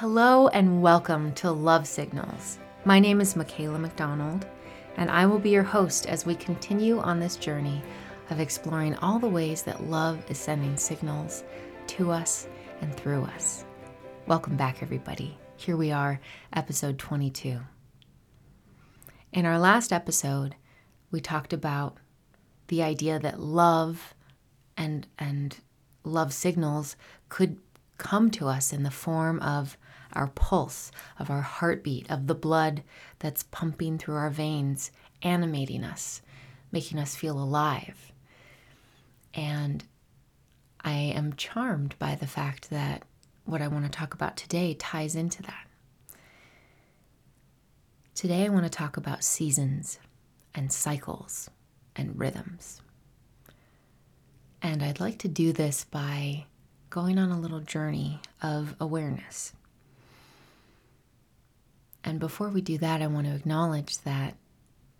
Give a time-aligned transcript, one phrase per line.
[0.00, 2.58] Hello and welcome to Love Signals.
[2.86, 4.46] My name is Makayla McDonald,
[4.96, 7.82] and I will be your host as we continue on this journey
[8.30, 11.44] of exploring all the ways that love is sending signals
[11.88, 12.48] to us
[12.80, 13.66] and through us.
[14.26, 15.36] Welcome back, everybody.
[15.58, 16.18] Here we are,
[16.54, 17.60] episode 22.
[19.34, 20.54] In our last episode,
[21.10, 21.98] we talked about
[22.68, 24.14] the idea that love
[24.78, 25.58] and, and
[26.04, 26.96] love signals
[27.28, 27.58] could
[27.98, 29.76] come to us in the form of
[30.12, 32.82] our pulse, of our heartbeat, of the blood
[33.18, 34.90] that's pumping through our veins,
[35.22, 36.22] animating us,
[36.72, 38.12] making us feel alive.
[39.34, 39.84] And
[40.82, 43.02] I am charmed by the fact that
[43.44, 45.66] what I want to talk about today ties into that.
[48.14, 49.98] Today, I want to talk about seasons
[50.54, 51.48] and cycles
[51.96, 52.82] and rhythms.
[54.62, 56.44] And I'd like to do this by
[56.90, 59.52] going on a little journey of awareness.
[62.04, 64.34] And before we do that, I want to acknowledge that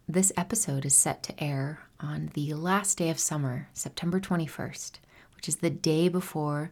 [0.06, 4.93] this episode is set to air on the last day of summer, September 21st,
[5.37, 6.71] which is the day before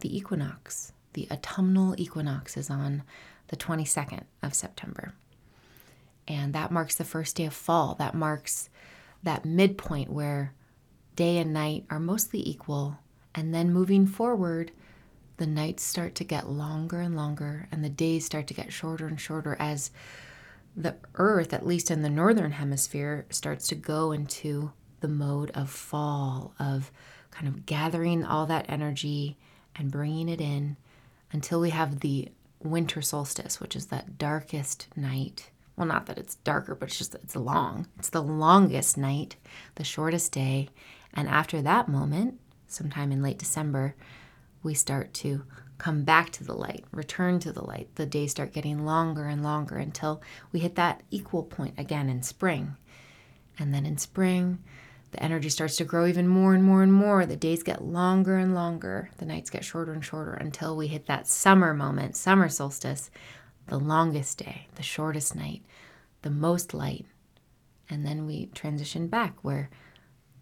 [0.00, 0.92] the equinox.
[1.14, 3.02] The autumnal equinox is on
[3.48, 5.14] the 22nd of September.
[6.28, 7.94] And that marks the first day of fall.
[7.94, 8.68] That marks
[9.22, 10.52] that midpoint where
[11.14, 12.98] day and night are mostly equal.
[13.34, 14.72] And then moving forward,
[15.36, 19.06] the nights start to get longer and longer, and the days start to get shorter
[19.06, 19.90] and shorter as
[20.76, 25.70] the earth, at least in the northern hemisphere, starts to go into the mode of
[25.70, 26.90] fall, of
[27.30, 29.36] kind of gathering all that energy
[29.74, 30.76] and bringing it in
[31.32, 32.30] until we have the
[32.62, 35.50] winter solstice, which is that darkest night.
[35.76, 37.86] Well, not that it's darker, but it's just it's long.
[37.98, 39.36] It's the longest night,
[39.74, 40.70] the shortest day.
[41.12, 43.94] And after that moment, sometime in late December,
[44.66, 45.44] we start to
[45.78, 47.88] come back to the light, return to the light.
[47.94, 50.20] The days start getting longer and longer until
[50.52, 52.76] we hit that equal point again in spring.
[53.58, 54.58] And then in spring,
[55.12, 57.24] the energy starts to grow even more and more and more.
[57.24, 59.10] The days get longer and longer.
[59.18, 63.10] The nights get shorter and shorter until we hit that summer moment, summer solstice,
[63.68, 65.62] the longest day, the shortest night,
[66.22, 67.06] the most light.
[67.88, 69.70] And then we transition back where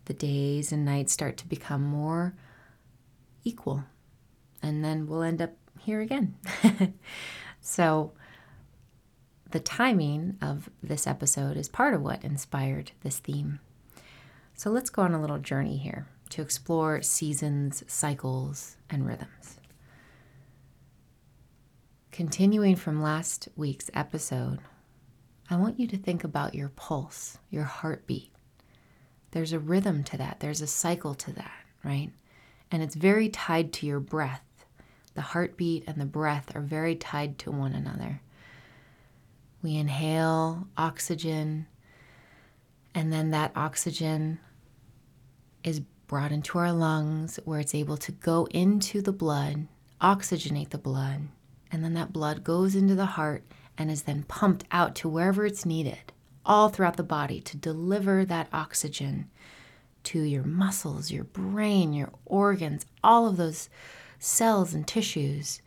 [0.06, 2.34] the days and nights start to become more
[3.44, 3.84] equal,
[4.64, 6.34] and then we'll end up here again.
[7.60, 8.12] so,
[9.50, 13.60] the timing of this episode is part of what inspired this theme.
[14.54, 19.58] So, let's go on a little journey here to explore seasons, cycles, and rhythms.
[22.10, 24.60] Continuing from last week's episode,
[25.50, 28.32] I want you to think about your pulse, your heartbeat.
[29.32, 32.10] There's a rhythm to that, there's a cycle to that, right?
[32.70, 34.40] And it's very tied to your breath
[35.14, 38.20] the heartbeat and the breath are very tied to one another.
[39.62, 41.66] We inhale oxygen,
[42.94, 44.38] and then that oxygen
[45.62, 49.66] is brought into our lungs where it's able to go into the blood,
[50.00, 51.28] oxygenate the blood,
[51.72, 53.42] and then that blood goes into the heart
[53.78, 56.12] and is then pumped out to wherever it's needed,
[56.44, 59.30] all throughout the body to deliver that oxygen
[60.04, 63.68] to your muscles, your brain, your organs, all of those
[64.24, 65.60] cells and tissues.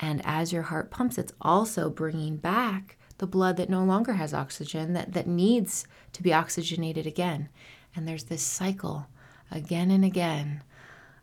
[0.00, 4.34] And as your heart pumps, it's also bringing back the blood that no longer has
[4.34, 7.48] oxygen, that, that needs to be oxygenated again.
[7.94, 9.06] And there's this cycle
[9.50, 10.62] again and again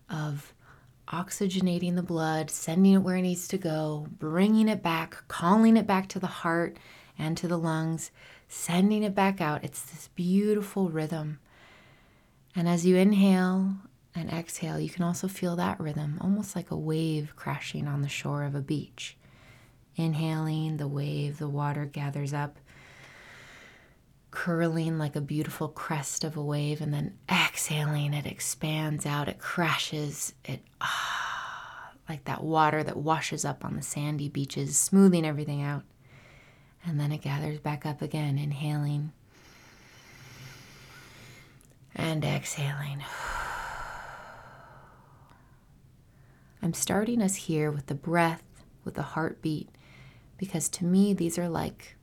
[0.10, 0.54] of
[1.10, 5.86] oxygenating the blood, sending it where it needs to go, bringing it back, calling it
[5.86, 6.78] back to the heart
[7.18, 8.12] and to the lungs,
[8.48, 9.64] sending it back out.
[9.64, 11.40] It's this beautiful rhythm.
[12.56, 13.76] And as you inhale
[14.14, 18.10] and exhale, you can also feel that rhythm, almost like a wave crashing on the
[18.10, 19.18] shore of a beach.
[19.96, 22.58] Inhaling, the wave, the water gathers up,
[24.32, 29.40] curling like a beautiful crest of a wave, and then exhaling, it expands out, it
[29.40, 35.62] crashes, it ah, like that water that washes up on the sandy beaches, smoothing everything
[35.62, 35.84] out.
[36.86, 39.12] And then it gathers back up again, inhaling
[41.96, 43.04] and exhaling.
[46.62, 48.44] I'm starting us here with the breath,
[48.84, 49.70] with the heartbeat,
[50.38, 51.96] because to me, these are like,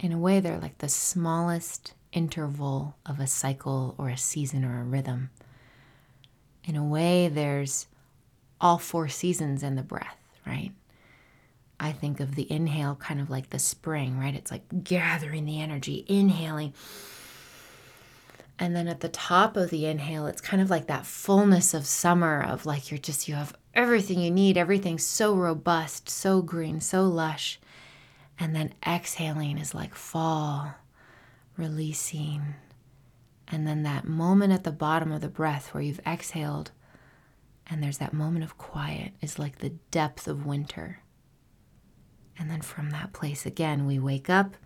[0.00, 4.80] in a way, they're like the smallest interval of a cycle or a season or
[4.80, 5.30] a rhythm.
[6.64, 7.86] In a way, there's
[8.60, 10.72] all four seasons in the breath, right?
[11.80, 14.34] I think of the inhale kind of like the spring, right?
[14.34, 16.74] It's like gathering the energy, inhaling
[18.58, 21.86] And then at the top of the inhale, it's kind of like that fullness of
[21.86, 26.80] summer of like you're just, you have everything you need, everything's so robust, so green,
[26.80, 27.60] so lush.
[28.38, 30.74] And then exhaling is like fall,
[31.56, 32.54] releasing.
[33.48, 36.70] And then that moment at the bottom of the breath where you've exhaled
[37.66, 41.00] and there's that moment of quiet is like the depth of winter.
[42.38, 44.56] And then from that place again, we wake up,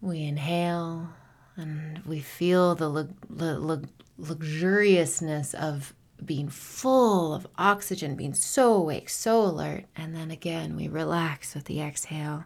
[0.00, 1.10] we inhale,
[1.56, 3.84] and we feel the lu- lu-
[4.18, 9.84] luxuriousness of being full of oxygen, being so awake, so alert.
[9.96, 12.44] And then again, we relax with the exhale.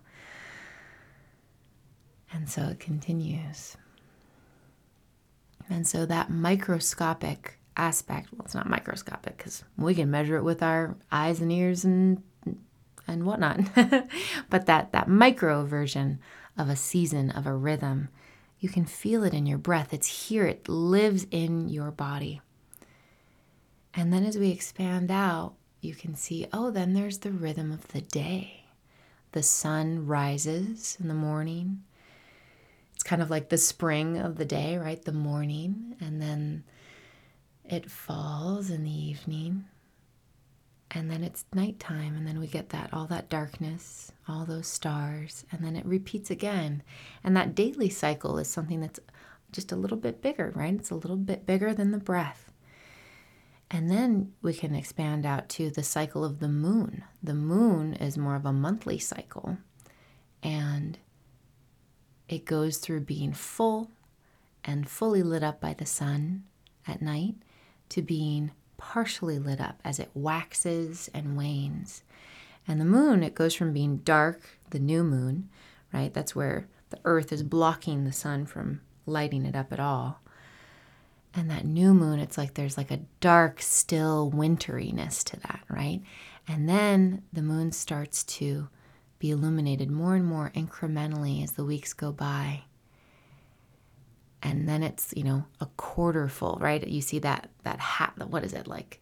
[2.32, 3.76] And so it continues.
[5.68, 10.62] And so that microscopic aspect, well, it's not microscopic because we can measure it with
[10.62, 12.22] our eyes and ears and
[13.08, 13.60] and whatnot.
[14.50, 16.18] but that that micro version
[16.56, 18.08] of a season, of a rhythm,
[18.58, 19.92] you can feel it in your breath.
[19.92, 22.40] It's here, it lives in your body.
[23.96, 27.88] And then as we expand out, you can see, oh, then there's the rhythm of
[27.88, 28.64] the day.
[29.32, 31.82] The sun rises in the morning.
[32.94, 35.02] It's kind of like the spring of the day, right?
[35.02, 35.96] The morning.
[36.00, 36.64] And then
[37.64, 39.64] it falls in the evening.
[40.90, 42.16] And then it's nighttime.
[42.16, 45.44] And then we get that, all that darkness, all those stars.
[45.50, 46.82] And then it repeats again.
[47.24, 49.00] And that daily cycle is something that's
[49.52, 50.74] just a little bit bigger, right?
[50.74, 52.45] It's a little bit bigger than the breath.
[53.70, 57.04] And then we can expand out to the cycle of the moon.
[57.22, 59.58] The moon is more of a monthly cycle,
[60.42, 60.98] and
[62.28, 63.90] it goes through being full
[64.64, 66.44] and fully lit up by the sun
[66.86, 67.34] at night
[67.88, 72.02] to being partially lit up as it waxes and wanes.
[72.68, 74.40] And the moon, it goes from being dark,
[74.70, 75.48] the new moon,
[75.92, 76.12] right?
[76.12, 80.20] That's where the earth is blocking the sun from lighting it up at all
[81.36, 86.00] and that new moon, it's like there's like a dark, still winteriness to that, right?
[86.48, 88.68] And then the moon starts to
[89.18, 92.64] be illuminated more and more incrementally as the weeks go by.
[94.42, 96.86] And then it's, you know, a quarter full, right?
[96.86, 99.00] You see that that hat, what is it like?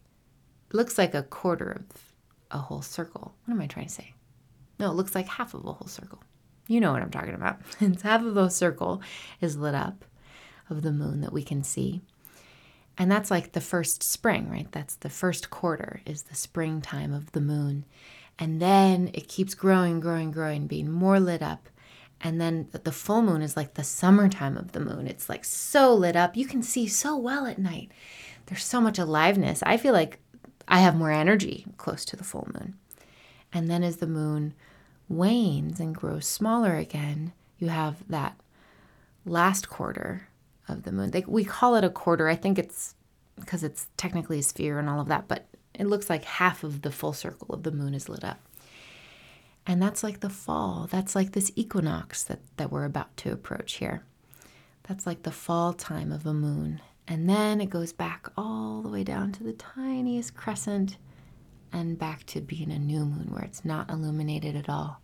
[0.69, 2.13] It looks like a quarter of
[2.51, 3.35] a whole circle.
[3.45, 4.13] What am I trying to say?
[4.79, 6.21] No, it looks like half of a whole circle.
[6.67, 7.59] You know what I'm talking about.
[7.79, 9.01] It's half of a circle
[9.39, 10.03] is lit up
[10.69, 12.01] of the moon that we can see.
[12.97, 14.71] And that's like the first spring, right?
[14.71, 17.85] That's the first quarter, is the springtime of the moon.
[18.39, 21.69] And then it keeps growing, growing, growing, being more lit up.
[22.21, 25.07] And then the full moon is like the summertime of the moon.
[25.07, 26.37] It's like so lit up.
[26.37, 27.91] You can see so well at night.
[28.45, 29.61] There's so much aliveness.
[29.63, 30.19] I feel like
[30.67, 32.75] I have more energy close to the full moon.
[33.53, 34.53] And then as the moon
[35.07, 38.35] wanes and grows smaller again, you have that
[39.25, 40.27] last quarter
[40.67, 41.11] of the moon.
[41.11, 42.27] They, we call it a quarter.
[42.27, 42.95] I think it's
[43.39, 46.81] because it's technically a sphere and all of that, but it looks like half of
[46.81, 48.39] the full circle of the moon is lit up.
[49.67, 50.87] And that's like the fall.
[50.91, 54.03] That's like this equinox that, that we're about to approach here.
[54.83, 56.81] That's like the fall time of a moon.
[57.07, 60.97] And then it goes back all the way down to the tiniest crescent
[61.73, 65.01] and back to being a new moon where it's not illuminated at all.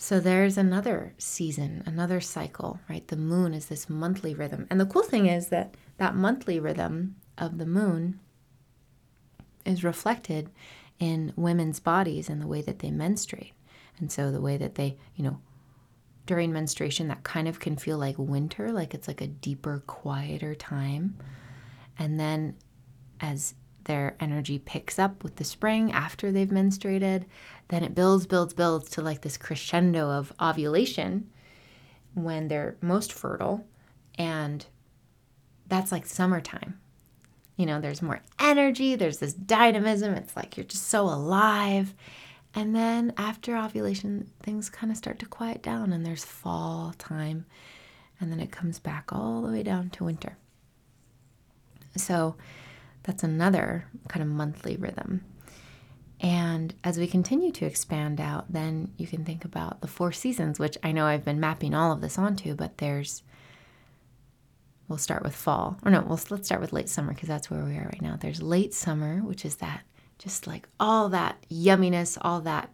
[0.00, 3.06] So there's another season, another cycle, right?
[3.08, 4.68] The moon is this monthly rhythm.
[4.70, 8.20] And the cool thing is that that monthly rhythm of the moon
[9.66, 10.50] is reflected
[11.00, 13.54] in women's bodies and the way that they menstruate.
[13.98, 15.40] And so the way that they, you know,
[16.26, 20.54] during menstruation, that kind of can feel like winter, like it's like a deeper, quieter
[20.54, 21.18] time.
[21.98, 22.54] And then
[23.20, 23.54] as
[23.88, 27.24] their energy picks up with the spring after they've menstruated,
[27.68, 31.28] then it builds, builds, builds to like this crescendo of ovulation
[32.14, 33.66] when they're most fertile.
[34.16, 34.64] And
[35.66, 36.78] that's like summertime.
[37.56, 40.14] You know, there's more energy, there's this dynamism.
[40.14, 41.94] It's like you're just so alive.
[42.54, 47.46] And then after ovulation, things kind of start to quiet down and there's fall time.
[48.20, 50.36] And then it comes back all the way down to winter.
[51.96, 52.36] So
[53.08, 55.24] that's another kind of monthly rhythm.
[56.20, 60.58] And as we continue to expand out, then you can think about the four seasons,
[60.58, 63.22] which I know I've been mapping all of this onto, but there's,
[64.88, 65.78] we'll start with fall.
[65.86, 68.18] Or no, we'll, let's start with late summer because that's where we are right now.
[68.20, 69.84] There's late summer, which is that
[70.18, 72.68] just like all that yumminess, all that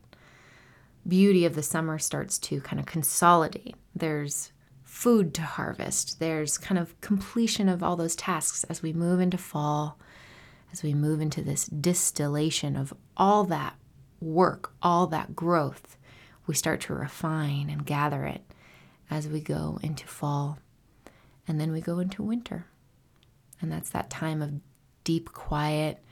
[1.07, 3.77] beauty of the summer starts to kind of consolidate.
[3.95, 4.51] There's
[4.83, 9.39] food to harvest, there's kind of completion of all those tasks as we move into
[9.39, 9.97] fall
[10.75, 13.77] as we move into this distillation of all that
[14.21, 15.97] work, all that growth,
[16.49, 18.43] we start to refine and gather it
[19.09, 20.59] as we go into fall.
[21.47, 22.67] And then we go into winter.
[23.63, 24.55] And that's that time of
[25.05, 26.03] deep quiet,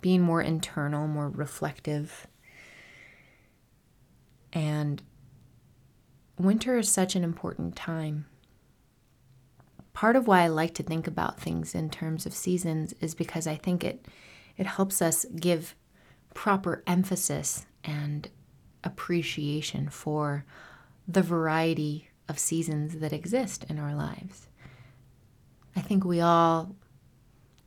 [0.00, 2.26] being more internal, more reflective.
[4.52, 5.04] And
[6.36, 8.26] winter is such an important time.
[9.92, 13.46] Part of why I like to think about things in terms of seasons is because
[13.46, 14.06] I think it
[14.56, 15.74] it helps us give
[16.34, 18.28] proper emphasis and
[18.84, 20.44] appreciation for
[21.08, 24.48] the variety of seasons that exist in our lives.
[25.74, 26.74] I think we all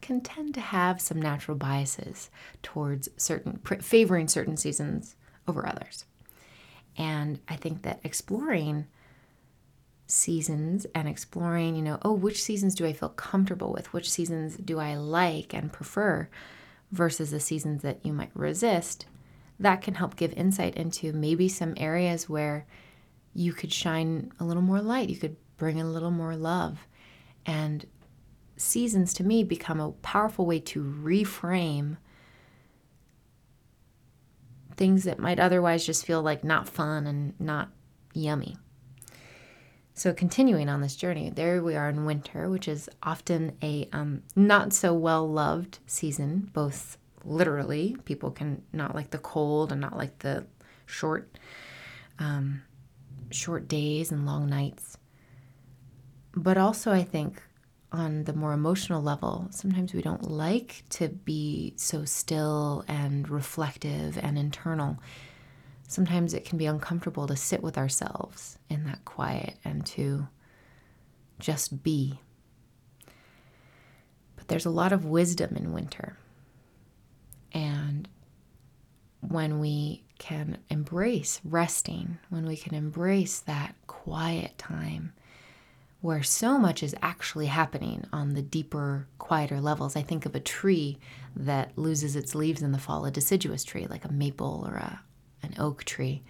[0.02, 2.30] can tend to have some natural biases
[2.62, 5.16] towards certain favoring certain seasons
[5.48, 6.06] over others.
[6.98, 8.86] And I think that exploring
[10.08, 13.94] seasons and exploring, you know, oh, which seasons do I feel comfortable with?
[13.94, 16.30] Which seasons do I like and prefer
[16.92, 19.06] versus the seasons that you might resist?
[19.60, 22.66] That can help give insight into maybe some areas where
[23.34, 26.88] you could shine a little more light, you could bring a little more love.
[27.46, 27.86] And
[28.58, 31.98] seasons to me become a powerful way to reframe
[34.76, 37.70] things that might otherwise just feel like not fun and not
[38.14, 38.58] yummy.
[39.96, 44.24] So, continuing on this journey, there we are in winter, which is often a um,
[44.36, 49.96] not so well loved season, both literally, people can not like the cold and not
[49.96, 50.46] like the
[50.88, 51.38] short,
[52.20, 52.64] um,
[53.30, 54.98] short days and long nights.
[56.36, 57.42] But also, I think
[57.92, 64.18] on the more emotional level, sometimes we don't like to be so still and reflective
[64.18, 64.98] and internal.
[65.94, 70.28] Sometimes it can be uncomfortable to sit with ourselves in that quiet and to
[71.40, 72.20] just be.
[74.36, 76.18] But there's a lot of wisdom in winter.
[77.52, 78.10] And
[79.22, 85.14] when we can embrace resting, when we can embrace that quiet time,
[86.02, 89.96] where so much is actually happening on the deeper, quieter levels.
[89.96, 90.98] I think of a tree
[91.36, 95.02] that loses its leaves in the fall, a deciduous tree like a maple or a,
[95.60, 96.24] oak tree.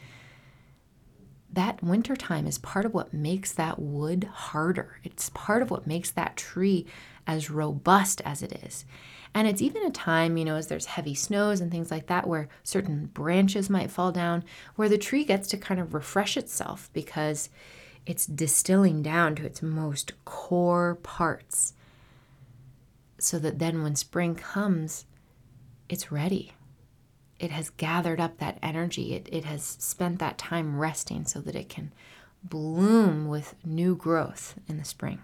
[1.51, 4.97] That winter time is part of what makes that wood harder.
[5.03, 6.87] It's part of what makes that tree
[7.27, 8.85] as robust as it is.
[9.35, 12.27] And it's even a time, you know, as there's heavy snows and things like that,
[12.27, 14.43] where certain branches might fall down,
[14.75, 17.49] where the tree gets to kind of refresh itself because
[18.05, 21.73] it's distilling down to its most core parts
[23.17, 25.05] so that then when spring comes,
[25.87, 26.53] it's ready.
[27.39, 29.13] It has gathered up that energy.
[29.13, 31.91] It, it has spent that time resting so that it can
[32.43, 35.21] bloom with new growth in the spring.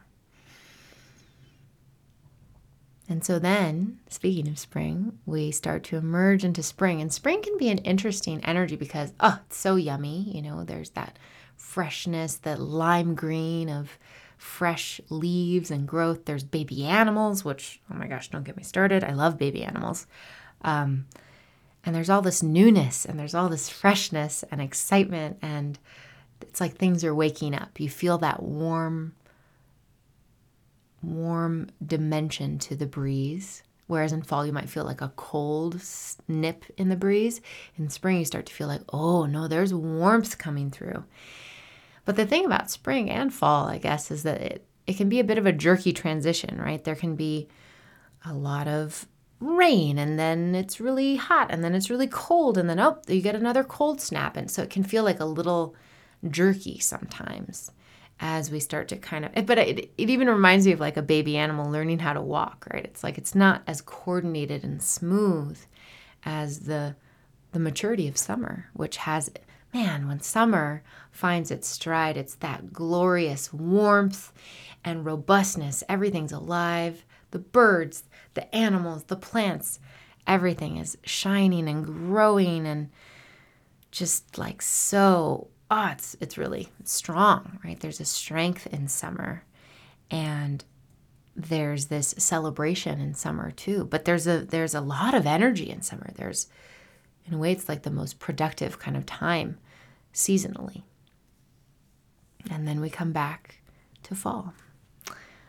[3.10, 7.02] And so then, speaking of spring, we start to emerge into spring.
[7.02, 10.32] And spring can be an interesting energy because, oh, it's so yummy.
[10.36, 11.18] You know, there's that
[11.56, 13.98] freshness, that lime green of
[14.38, 16.26] fresh leaves and growth.
[16.26, 19.04] There's baby animals, which, oh my gosh, don't get me started.
[19.04, 20.06] I love baby animals.
[20.62, 21.08] Um,
[21.86, 25.38] and there's all this newness and there's all this freshness and excitement.
[25.42, 25.80] And
[26.42, 27.80] it's like things are waking up.
[27.80, 29.16] You feel that warm,
[31.02, 33.64] warm dimension to the breeze.
[33.88, 35.82] Whereas in fall, you might feel like a cold
[36.28, 37.42] nip in the breeze.
[37.76, 41.06] In spring, you start to feel like, oh no, there's warmth coming through.
[42.06, 45.20] But the thing about spring and fall, I guess, is that it, it can be
[45.20, 46.84] a bit of a jerky transition, right?
[46.84, 47.48] There can be
[48.26, 49.08] a lot of
[49.40, 53.22] rain and then it's really hot and then it's really cold and then oh you
[53.22, 55.76] get another cold snap and so it can feel like a little
[56.30, 57.72] jerky sometimes
[58.20, 61.02] as we start to kind of but it, it even reminds me of like a
[61.02, 65.58] baby animal learning how to walk right it's like it's not as coordinated and smooth
[66.26, 66.94] as the
[67.54, 69.30] the maturity of summer which has
[69.74, 74.32] man, when summer finds its stride, it's that glorious warmth
[74.84, 75.84] and robustness.
[75.88, 77.06] Everything's alive.
[77.32, 78.04] The birds,
[78.40, 79.80] the animals, the plants,
[80.26, 82.90] everything is shining and growing and
[83.92, 89.44] just like so oh it's it's really strong right there's a strength in summer
[90.12, 90.64] and
[91.36, 95.82] there's this celebration in summer too but there's a there's a lot of energy in
[95.82, 96.48] summer there's
[97.30, 99.60] in a way, it's like the most productive kind of time
[100.14, 100.82] seasonally.
[102.50, 103.62] And then we come back
[104.04, 104.54] to fall.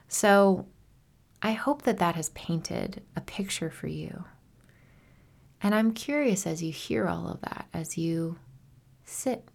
[0.07, 0.67] So
[1.43, 4.25] I hope that that has painted a picture for you.
[5.63, 8.39] And I'm curious as you hear all of that, as you
[9.05, 9.49] sit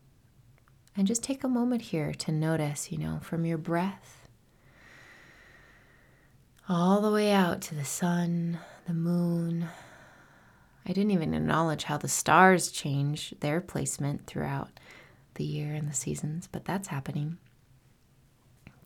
[0.97, 4.27] and just take a moment here to notice, you know, from your breath
[6.67, 9.67] all the way out to the sun, the moon,
[10.85, 14.79] I didn't even acknowledge how the stars change their placement throughout
[15.35, 17.37] the year and the seasons, but that's happening.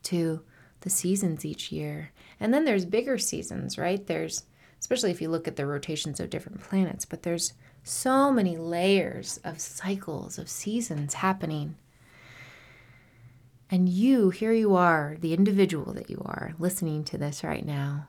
[0.04, 0.42] To
[0.82, 2.12] the seasons each year.
[2.40, 4.06] And then there's bigger seasons, right?
[4.06, 4.44] There's,
[4.80, 9.40] especially if you look at the rotations of different planets, but there's so many layers
[9.44, 11.76] of cycles, of seasons happening.
[13.72, 18.08] And you, here you are, the individual that you are, listening to this right now,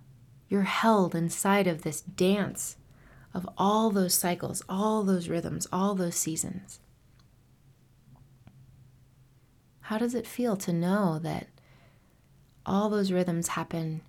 [0.49, 2.77] you're held inside of this dance
[3.33, 6.81] of all those cycles, all those rhythms, all those seasons.
[9.83, 11.49] How does it feel to know that
[12.71, 14.00] all those rhythms happen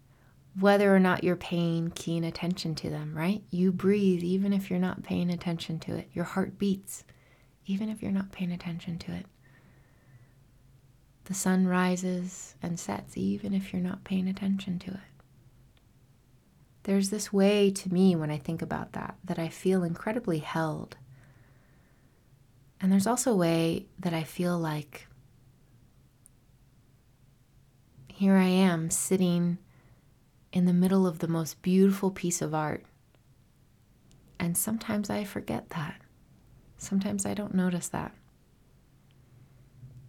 [0.59, 3.41] whether or not you're paying keen attention to them, right?
[3.49, 6.09] You breathe even if you're not paying attention to it.
[6.13, 7.03] Your heart beats
[7.65, 9.25] even if you're not paying attention to it.
[11.25, 14.99] The sun rises and sets even if you're not paying attention to it.
[16.83, 20.97] There's this way to me when I think about that, that I feel incredibly held.
[22.81, 25.07] And there's also a way that I feel like
[28.21, 29.57] here I am sitting
[30.53, 32.85] in the middle of the most beautiful piece of art.
[34.39, 35.99] And sometimes I forget that.
[36.77, 38.13] Sometimes I don't notice that.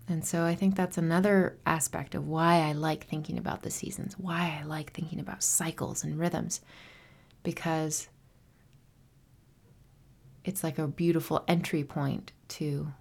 [0.07, 4.19] And so I think that's another aspect of why I like thinking about the seasons,
[4.19, 6.61] why I like thinking about cycles and rhythms,
[7.42, 8.09] because
[10.45, 12.92] it's like a beautiful entry point to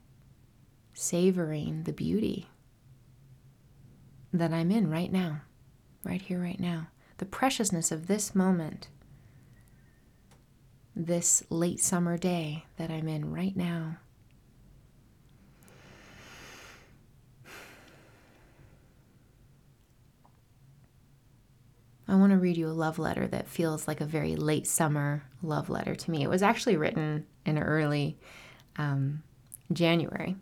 [0.94, 2.48] savoring the beauty
[4.34, 5.42] that I'm in right now,
[6.04, 6.88] right here, right now.
[7.18, 8.88] The preciousness of this moment,
[10.96, 13.98] this late summer day that I'm in right now.
[22.08, 25.24] I want to read you a love letter that feels like a very late summer
[25.42, 26.24] love letter to me.
[26.24, 28.18] It was actually written in early
[28.76, 29.24] um,
[29.72, 30.36] January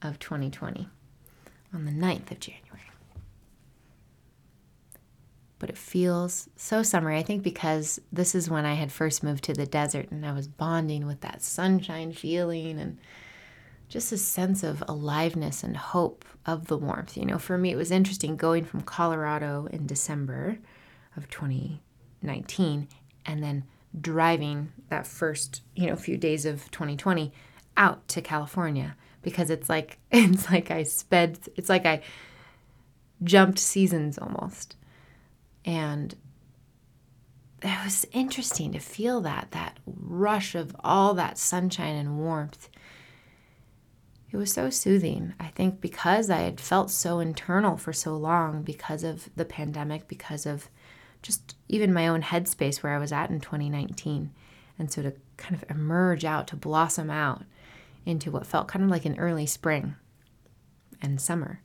[0.00, 0.88] of 2020,
[1.74, 2.89] on the 9th of January.
[5.60, 9.44] But it feels so summery, I think, because this is when I had first moved
[9.44, 12.98] to the desert and I was bonding with that sunshine feeling and
[13.88, 17.16] just a sense of aliveness and hope of the warmth.
[17.16, 20.58] You know, for me, it was interesting going from Colorado in December
[21.16, 22.88] of 2019
[23.26, 23.64] and then
[24.00, 27.32] driving that first, you know, few days of 2020
[27.76, 32.02] out to California because it's like it's like I sped it's like I
[33.22, 34.76] jumped seasons almost.
[35.64, 36.14] And
[37.62, 42.68] it was interesting to feel that that rush of all that sunshine and warmth.
[44.30, 45.34] It was so soothing.
[45.40, 50.08] I think because I had felt so internal for so long because of the pandemic,
[50.08, 50.70] because of
[51.22, 54.30] just even my own headspace where I was at in 2019.
[54.78, 57.42] And so to kind of emerge out, to blossom out
[58.06, 59.96] into what felt kind of like an early spring
[61.02, 61.60] and summer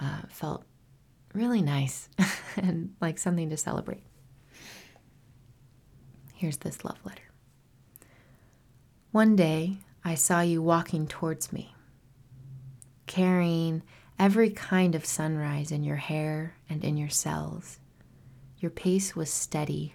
[0.00, 0.64] uh, felt
[1.32, 2.08] really nice
[2.56, 4.02] and like something to celebrate.
[6.34, 7.22] Here's this love letter.
[9.12, 11.74] One day I saw you walking towards me,
[13.06, 13.82] carrying
[14.18, 17.78] every kind of sunrise in your hair and in your cells.
[18.58, 19.94] Your pace was steady,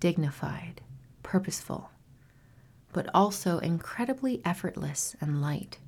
[0.00, 0.80] dignified,
[1.22, 1.90] purposeful,
[2.92, 5.78] but also incredibly effortless and light.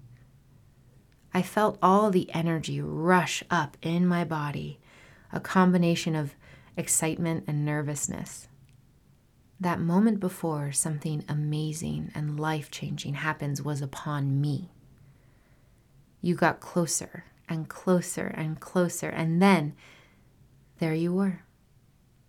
[1.32, 4.80] I felt all the energy rush up in my body,
[5.32, 6.34] a combination of
[6.76, 8.48] excitement and nervousness.
[9.60, 14.70] That moment before something amazing and life changing happens was upon me.
[16.22, 19.74] You got closer and closer and closer, and then
[20.78, 21.40] there you were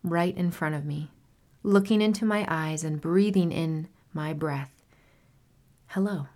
[0.03, 1.11] right in front of me,
[1.61, 4.71] looking into my eyes and breathing in my breath.
[5.87, 6.27] Hello.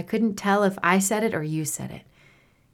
[0.00, 2.04] I couldn't tell if I said it or you said it.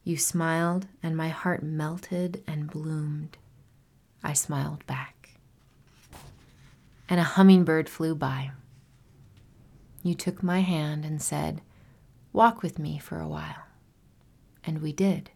[0.05, 3.37] You smiled, and my heart melted and bloomed.
[4.23, 5.31] I smiled back.
[7.09, 8.53] And a hummingbird flew by.
[10.05, 11.63] You took my hand and said,
[12.33, 13.65] Walk with me for a while.
[14.63, 15.31] And we did.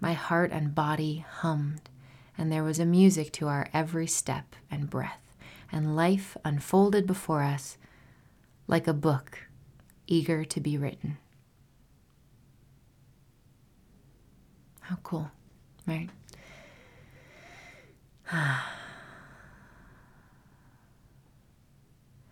[0.00, 1.88] My heart and body hummed
[2.36, 5.36] and there was a music to our every step and breath,
[5.70, 7.78] and life unfolded before us
[8.66, 9.46] like a book
[10.06, 11.18] eager to be written.
[14.80, 15.30] How cool,
[15.86, 16.08] right?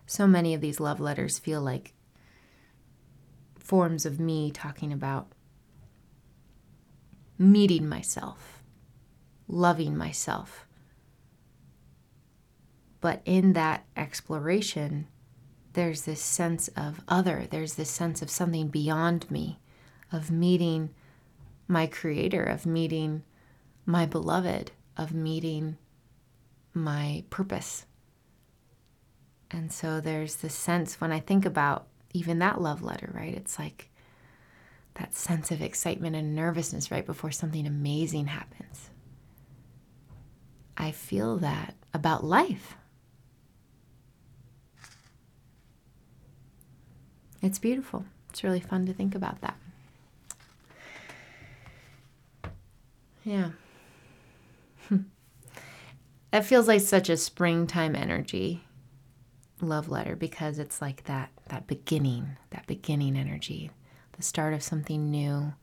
[0.05, 1.93] so many of these love letters feel like
[3.57, 5.27] forms of me talking about
[7.37, 8.61] meeting myself
[9.51, 10.65] loving myself.
[13.01, 15.07] But in that exploration,
[15.73, 19.59] there's this sense of other, there's this sense of something beyond me,
[20.11, 20.89] of meeting
[21.67, 23.23] my creator, of meeting
[23.85, 25.77] my beloved, of meeting
[26.73, 27.85] my purpose.
[29.49, 33.33] And so there's this sense when I think about even that love letter, right?
[33.33, 33.89] It's like
[34.95, 38.89] that sense of excitement and nervousness right before something amazing happens.
[40.77, 42.75] I feel that about life.
[47.41, 48.05] It's beautiful.
[48.29, 49.57] It's really fun to think about that.
[53.23, 53.51] Yeah.
[56.31, 58.63] that feels like such a springtime energy
[59.61, 63.69] love letter because it's like that that beginning, that beginning energy,
[64.13, 65.53] the start of something new.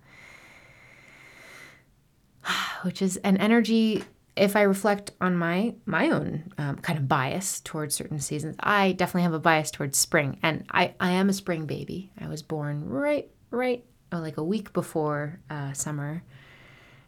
[2.83, 4.05] Which is an energy
[4.39, 8.93] if I reflect on my my own um, kind of bias towards certain seasons, I
[8.93, 12.11] definitely have a bias towards spring, and I I am a spring baby.
[12.21, 16.23] I was born right right oh, like a week before uh, summer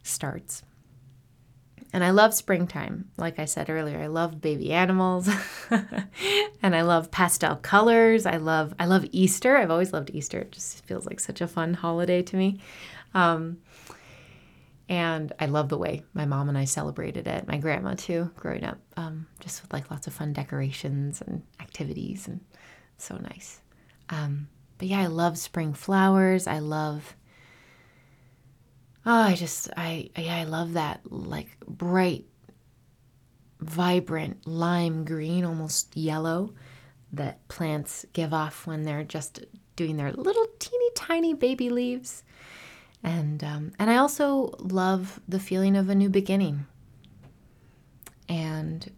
[0.02, 0.62] starts,
[1.92, 3.10] and I love springtime.
[3.16, 5.28] Like I said earlier, I love baby animals,
[6.62, 8.26] and I love pastel colors.
[8.26, 9.56] I love I love Easter.
[9.56, 10.40] I've always loved Easter.
[10.40, 12.58] It just feels like such a fun holiday to me.
[13.14, 13.58] Um,
[14.90, 17.46] and I love the way my mom and I celebrated it.
[17.46, 22.26] My grandma too, growing up, um, just with like lots of fun decorations and activities,
[22.26, 22.40] and
[22.98, 23.61] so nice.
[24.09, 24.48] Um,
[24.79, 26.48] but yeah, I love spring flowers.
[26.48, 27.14] I love.
[29.07, 32.24] Oh, I just I yeah I love that like bright,
[33.61, 36.53] vibrant lime green, almost yellow,
[37.12, 39.44] that plants give off when they're just
[39.76, 42.24] doing their little teeny tiny baby leaves
[43.02, 46.66] and um, and I also love the feeling of a new beginning,
[48.28, 48.90] and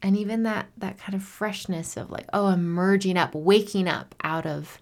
[0.00, 4.14] and even that that kind of freshness of like oh I'm merging up, waking up
[4.22, 4.78] out of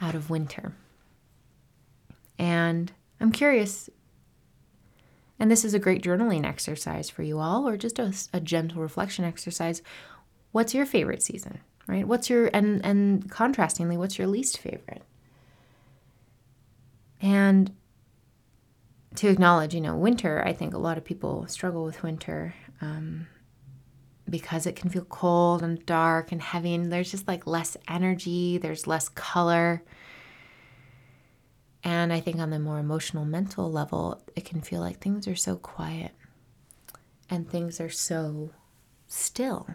[0.00, 0.74] out of winter.
[2.38, 3.90] And I'm curious,
[5.40, 8.80] and this is a great journaling exercise for you all, or just a, a gentle
[8.80, 9.82] reflection exercise.
[10.52, 12.06] What's your favorite season, right?
[12.06, 15.02] What's your and and contrastingly, what's your least favorite?
[17.20, 17.74] And
[19.16, 23.26] to acknowledge, you know, winter, I think a lot of people struggle with winter um,
[24.28, 28.58] because it can feel cold and dark and heavy, and there's just like less energy,
[28.58, 29.82] there's less color.
[31.82, 35.36] And I think on the more emotional, mental level, it can feel like things are
[35.36, 36.12] so quiet
[37.30, 38.50] and things are so
[39.06, 39.68] still.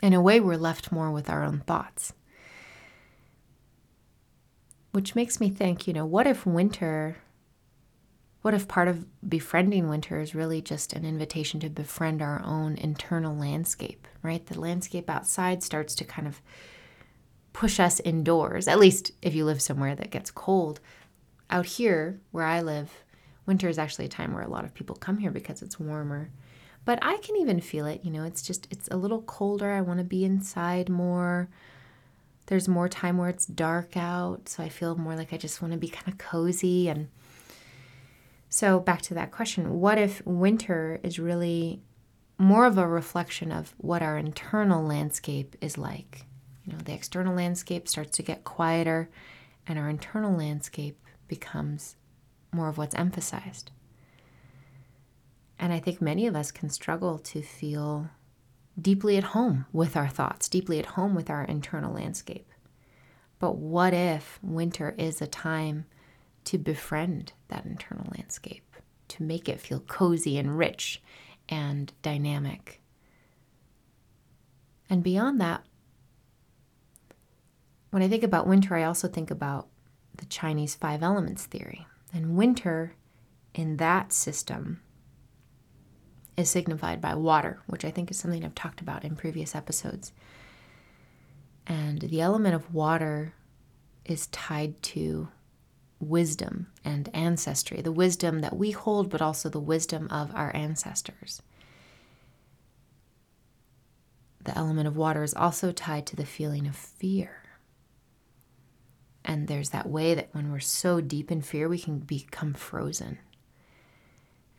[0.00, 2.12] In a way, we're left more with our own thoughts.
[4.92, 7.16] Which makes me think, you know, what if winter,
[8.42, 12.76] what if part of befriending winter is really just an invitation to befriend our own
[12.76, 14.44] internal landscape, right?
[14.46, 16.40] The landscape outside starts to kind of
[17.52, 20.80] push us indoors, at least if you live somewhere that gets cold.
[21.50, 23.04] Out here, where I live,
[23.46, 26.30] winter is actually a time where a lot of people come here because it's warmer.
[26.84, 29.72] But I can even feel it, you know, it's just, it's a little colder.
[29.72, 31.48] I want to be inside more.
[32.48, 35.72] There's more time where it's dark out, so I feel more like I just want
[35.72, 36.88] to be kind of cozy.
[36.88, 37.08] And
[38.48, 41.82] so, back to that question what if winter is really
[42.38, 46.24] more of a reflection of what our internal landscape is like?
[46.64, 49.10] You know, the external landscape starts to get quieter,
[49.66, 51.96] and our internal landscape becomes
[52.50, 53.70] more of what's emphasized.
[55.58, 58.08] And I think many of us can struggle to feel
[58.80, 62.50] deeply at home with our thoughts, deeply at home with our internal landscape.
[63.38, 65.86] But what if winter is a time
[66.44, 68.76] to befriend that internal landscape,
[69.08, 71.02] to make it feel cozy and rich
[71.48, 72.80] and dynamic?
[74.90, 75.64] And beyond that,
[77.90, 79.68] when I think about winter, I also think about
[80.16, 81.86] the Chinese five elements theory.
[82.12, 82.94] And winter
[83.54, 84.80] in that system
[86.38, 90.12] is signified by water, which I think is something I've talked about in previous episodes.
[91.66, 93.34] And the element of water
[94.04, 95.28] is tied to
[95.98, 101.42] wisdom and ancestry, the wisdom that we hold, but also the wisdom of our ancestors.
[104.44, 107.42] The element of water is also tied to the feeling of fear.
[109.24, 113.18] And there's that way that when we're so deep in fear, we can become frozen.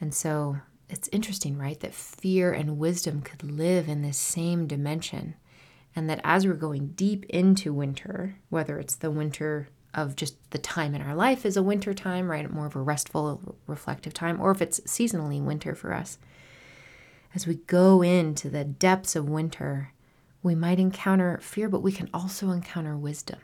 [0.01, 0.57] And so
[0.89, 1.79] it's interesting, right?
[1.79, 5.35] That fear and wisdom could live in this same dimension.
[5.95, 10.57] And that as we're going deep into winter, whether it's the winter of just the
[10.57, 12.49] time in our life is a winter time, right?
[12.49, 16.17] More of a restful, reflective time, or if it's seasonally winter for us.
[17.33, 19.93] As we go into the depths of winter,
[20.41, 23.39] we might encounter fear, but we can also encounter wisdom.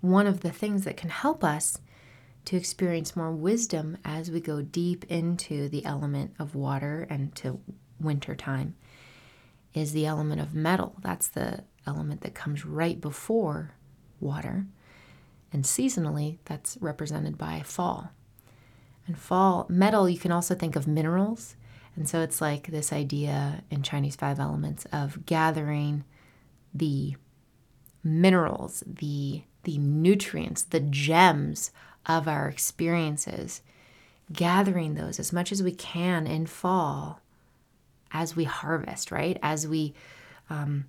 [0.00, 1.78] One of the things that can help us
[2.44, 7.60] to experience more wisdom as we go deep into the element of water and to
[8.00, 8.74] winter time
[9.74, 10.96] is the element of metal.
[11.00, 13.74] That's the element that comes right before
[14.20, 14.66] water.
[15.52, 18.10] And seasonally, that's represented by fall.
[19.06, 21.56] And fall, metal, you can also think of minerals.
[21.96, 26.04] And so it's like this idea in Chinese five elements of gathering
[26.72, 27.16] the
[28.02, 31.70] minerals, the, the nutrients, the gems
[32.06, 33.62] of our experiences,
[34.32, 37.20] gathering those as much as we can in fall
[38.12, 39.38] as we harvest, right?
[39.42, 39.94] As we,
[40.50, 40.84] um,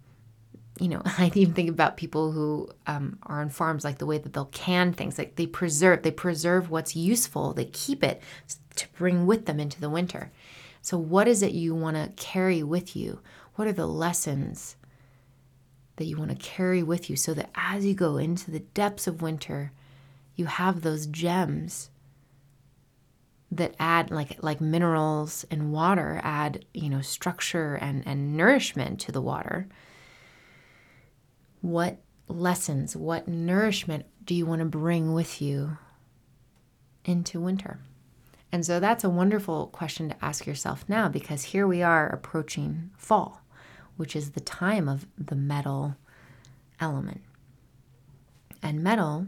[0.80, 4.18] you know, I even think about people who um, are on farms, like the way
[4.18, 8.22] that they'll can things, like they preserve, they preserve what's useful, they keep it
[8.76, 10.32] to bring with them into the winter.
[10.82, 13.20] So, what is it you want to carry with you?
[13.56, 14.76] What are the lessons
[15.96, 19.08] that you want to carry with you so that as you go into the depths
[19.08, 19.72] of winter,
[20.36, 21.90] you have those gems
[23.52, 29.12] that add like like minerals and water add you know structure and and nourishment to
[29.12, 29.68] the water.
[31.62, 35.78] What lessons what nourishment do you want to bring with you
[37.06, 37.80] into winter?
[38.52, 42.92] And so that's a wonderful question to ask yourself now because here we are approaching
[42.98, 43.44] fall
[43.98, 45.96] which is the time of the metal
[46.80, 47.22] element.
[48.62, 49.28] And metal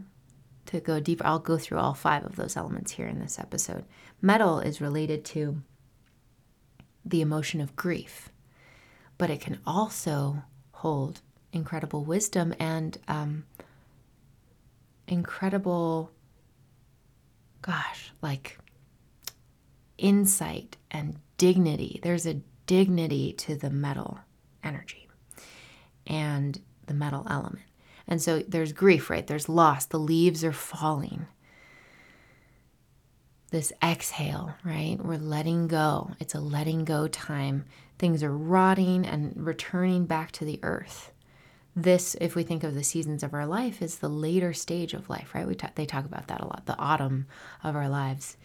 [0.66, 3.84] to go deeper, I'll go through all five of those elements here in this episode.
[4.20, 5.62] Metal is related to
[7.04, 8.30] the emotion of grief,
[9.18, 11.20] but it can also hold
[11.52, 13.44] incredible wisdom and um,
[15.06, 16.10] incredible,
[17.62, 18.58] gosh, like
[19.98, 22.00] insight and dignity.
[22.02, 24.18] There's a dignity to the metal
[24.62, 25.08] energy
[26.06, 27.64] and the metal element.
[28.08, 29.26] And so there's grief, right?
[29.26, 29.86] There's loss.
[29.86, 31.26] The leaves are falling.
[33.50, 34.98] This exhale, right?
[35.02, 36.12] We're letting go.
[36.20, 37.64] It's a letting go time.
[37.98, 41.12] Things are rotting and returning back to the earth.
[41.74, 45.10] This, if we think of the seasons of our life, is the later stage of
[45.10, 45.46] life, right?
[45.46, 47.26] We ta- they talk about that a lot, the autumn
[47.62, 48.36] of our lives.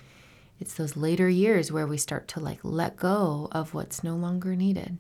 [0.60, 4.56] It's those later years where we start to like let go of what's no longer
[4.56, 4.98] needed.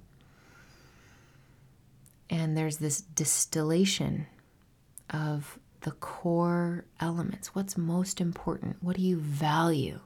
[2.29, 4.27] And there's this distillation
[5.11, 7.55] of the core elements.
[7.55, 8.77] What's most important?
[8.81, 9.99] What do you value?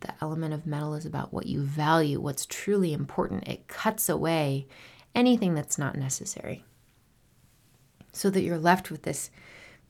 [0.00, 3.48] The element of metal is about what you value, what's truly important.
[3.48, 4.66] It cuts away
[5.14, 6.64] anything that's not necessary
[8.12, 9.30] so that you're left with this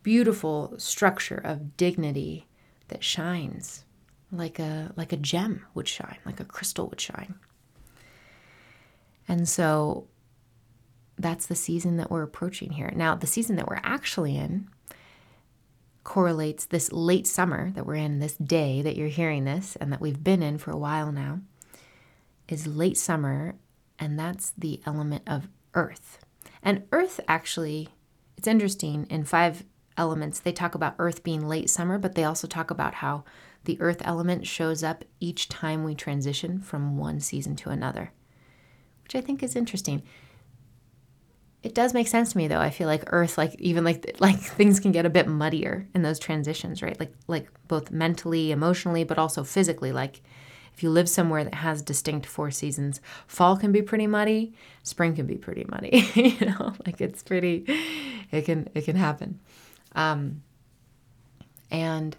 [0.03, 2.47] beautiful structure of dignity
[2.89, 3.85] that shines
[4.33, 7.35] like a like a gem would shine, like a crystal would shine.
[9.29, 10.07] And so
[11.19, 12.93] that's the season that we're approaching here.
[12.95, 14.69] Now, the season that we're actually in
[16.05, 20.01] correlates this late summer that we're in, this day that you're hearing this, and that
[20.01, 21.41] we've been in for a while now,
[22.49, 23.57] is late summer,
[23.99, 26.19] and that's the element of earth.
[26.63, 27.89] And earth actually,
[28.37, 29.65] it's interesting, in five
[29.97, 33.25] elements, they talk about earth being late summer, but they also talk about how
[33.65, 38.13] the earth element shows up each time we transition from one season to another,
[39.03, 40.03] which I think is interesting
[41.67, 42.61] it does make sense to me though.
[42.61, 46.03] I feel like Earth, like even like like things can get a bit muddier in
[46.03, 46.99] those transitions, right?
[46.99, 49.91] Like like both mentally, emotionally, but also physically.
[49.91, 50.23] Like
[50.73, 55.17] if you live somewhere that has distinct four seasons, fall can be pretty muddy, spring
[55.17, 56.09] can be pretty muddy.
[56.15, 57.65] you know, like it's pretty,
[58.31, 59.41] it can it can happen,
[59.97, 60.43] um,
[61.69, 62.17] and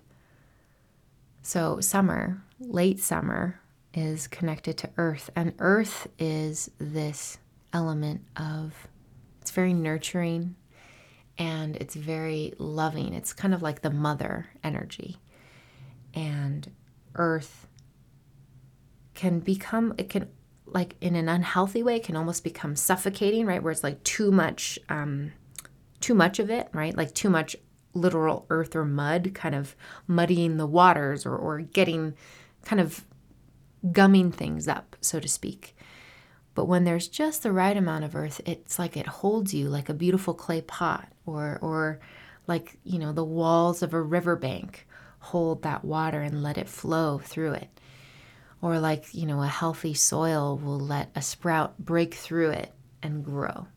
[1.41, 3.61] so summer, late summer,
[3.93, 7.37] is connected to Earth, and Earth is this
[7.71, 8.87] element of
[9.57, 10.55] very nurturing
[11.35, 13.15] and it's very loving.
[13.15, 15.17] It's kind of like the mother energy.
[16.13, 16.69] And
[17.15, 17.65] earth
[19.15, 20.29] can become, it can,
[20.67, 23.63] like in an unhealthy way, can almost become suffocating, right?
[23.63, 25.31] Where it's like too much, um,
[26.01, 26.95] too much of it, right?
[26.95, 27.55] Like too much
[27.95, 32.13] literal earth or mud, kind of muddying the waters or, or getting
[32.63, 33.03] kind of
[33.91, 35.75] gumming things up, so to speak.
[36.57, 39.89] But when there's just the right amount of earth, it's like it holds you like
[39.89, 41.99] a beautiful clay pot or or
[42.47, 44.87] like, you know, the walls of a riverbank
[45.19, 47.79] hold that water and let it flow through it.
[48.59, 53.23] Or like, you know, a healthy soil will let a sprout break through it and
[53.23, 53.67] grow.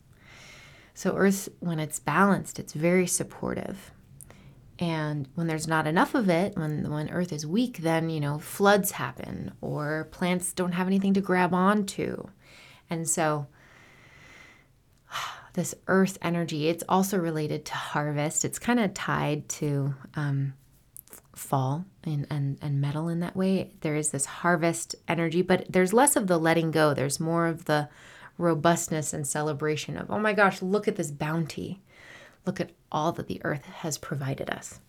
[0.95, 3.91] So earth when it's balanced, it's very supportive.
[4.79, 8.39] And when there's not enough of it, when when earth is weak, then, you know,
[8.39, 12.25] floods happen or plants don't have anything to grab onto
[12.91, 13.47] and so,
[15.53, 18.45] this earth energy, it's also related to harvest.
[18.45, 20.53] It's kind of tied to um,
[21.33, 23.71] fall and, and, and metal in that way.
[23.81, 26.93] There is this harvest energy, but there's less of the letting go.
[26.93, 27.89] There's more of the
[28.37, 31.81] robustness and celebration of, oh my gosh, look at this bounty.
[32.45, 34.79] Look at all that the earth has provided us.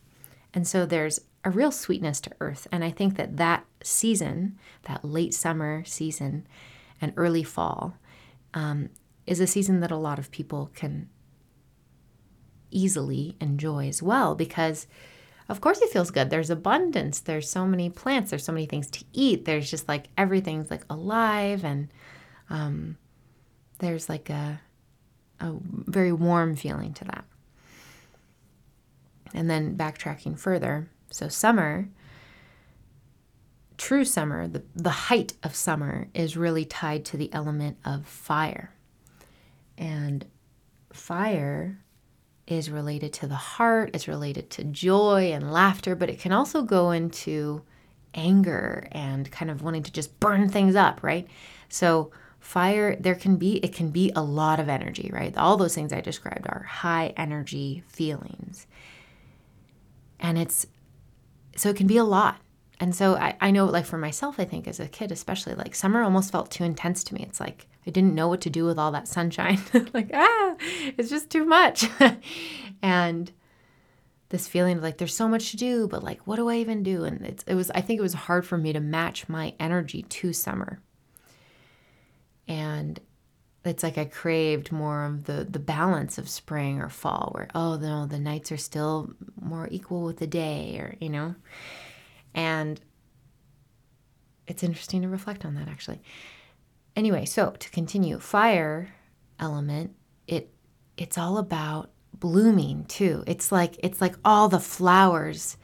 [0.55, 2.67] And so there's a real sweetness to earth.
[2.73, 6.47] And I think that that season, that late summer season
[7.03, 7.97] and early fall,
[8.55, 8.89] um,
[9.27, 11.09] is a season that a lot of people can
[12.71, 14.87] easily enjoy as well because
[15.49, 16.31] of course it feels good.
[16.31, 17.21] There's abundance.
[17.21, 18.31] There's so many plants.
[18.31, 19.45] There's so many things to eat.
[19.45, 21.89] There's just like everything's like alive and
[22.49, 22.97] um,
[23.79, 24.61] there's like a,
[25.41, 27.25] a very warm feeling to that.
[29.35, 31.89] And then backtracking further so summer
[33.83, 38.73] true summer the, the height of summer is really tied to the element of fire
[39.77, 40.25] and
[40.93, 41.83] fire
[42.47, 46.63] is related to the heart, it's related to joy and laughter, but it can also
[46.63, 47.63] go into
[48.15, 51.27] anger and kind of wanting to just burn things up, right?
[51.69, 55.37] So, fire, there can be, it can be a lot of energy, right?
[55.37, 58.69] All those things I described are high energy feelings.
[60.21, 60.69] And it's,
[61.57, 62.41] so it can be a lot.
[62.83, 65.73] And so I, I know, like for myself, I think as a kid, especially, like
[65.73, 67.23] summer almost felt too intense to me.
[67.23, 69.61] It's like I didn't know what to do with all that sunshine.
[69.95, 70.57] like, ah,
[70.99, 71.89] it's just too much.
[72.83, 73.31] and
[74.31, 76.83] this feeling of like there's so much to do, but like, what do I even
[76.83, 77.05] do?
[77.05, 80.03] And it's, it was, I think it was hard for me to match my energy
[80.03, 80.81] to summer.
[82.49, 82.99] And
[83.65, 87.77] it's like I craved more of the the balance of spring or fall, where oh
[87.77, 91.37] no, the nights are still more equal with the day, or you know.
[92.35, 92.81] And
[94.47, 96.03] it's interesting to reflect on that actually.
[96.95, 98.95] Anyway, so to continue, fire
[99.39, 99.95] element,
[100.27, 100.53] it
[100.97, 103.25] it's all about blooming too.
[103.27, 105.57] It's like it's like all the flowers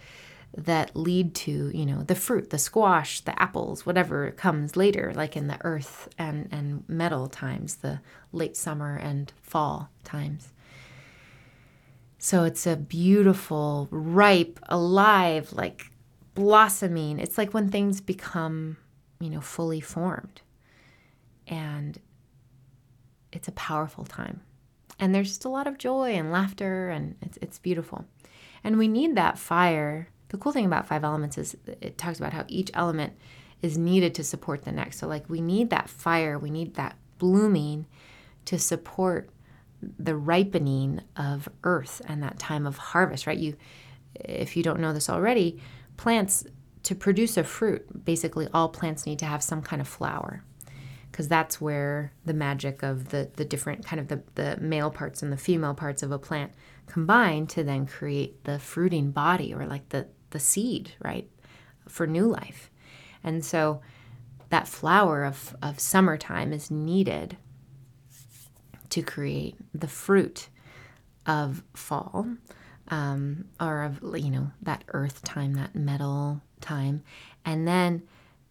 [0.56, 5.36] that lead to, you know, the fruit, the squash, the apples, whatever comes later, like
[5.36, 8.00] in the earth and, and metal times, the
[8.32, 10.52] late summer and fall times.
[12.18, 15.92] So it's a beautiful, ripe, alive, like
[16.38, 17.18] blossoming.
[17.18, 18.76] It's like when things become,
[19.20, 20.40] you know, fully formed.
[21.48, 21.98] And
[23.32, 24.42] it's a powerful time.
[25.00, 28.04] And there's just a lot of joy and laughter, and it's, it's beautiful.
[28.62, 30.10] And we need that fire.
[30.28, 33.14] The cool thing about five elements is it talks about how each element
[33.60, 34.98] is needed to support the next.
[34.98, 37.86] So, like, we need that fire, we need that blooming
[38.44, 39.30] to support
[39.98, 43.38] the ripening of earth and that time of harvest, right?
[43.38, 43.56] You,
[44.14, 45.60] if you don't know this already,
[45.98, 46.46] plants
[46.84, 50.42] to produce a fruit, basically all plants need to have some kind of flower
[51.10, 55.22] because that's where the magic of the, the different kind of the, the male parts
[55.22, 56.52] and the female parts of a plant
[56.86, 61.28] combine to then create the fruiting body or like the, the seed, right,
[61.86, 62.70] for new life.
[63.24, 63.80] And so
[64.50, 67.36] that flower of, of summertime is needed
[68.90, 70.48] to create the fruit
[71.26, 72.26] of fall
[72.88, 77.02] um, or of you know that earth time, that metal time,
[77.44, 78.02] and then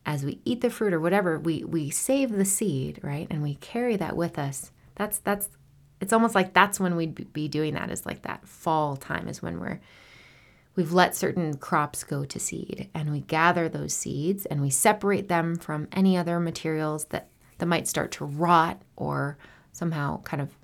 [0.06, 3.56] as we eat the fruit or whatever, we we save the seed, right, and we
[3.56, 4.72] carry that with us.
[4.96, 5.50] That's that's
[6.00, 7.92] it's almost like that's when we'd be doing that.
[7.92, 9.80] Is like that fall time is when we're
[10.78, 15.28] we've let certain crops go to seed and we gather those seeds and we separate
[15.28, 19.38] them from any other materials that that might start to rot or
[19.74, 20.56] somehow kind of